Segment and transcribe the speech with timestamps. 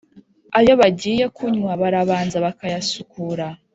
[0.59, 3.47] ayo bagiye kunywa barabanza bakayasukura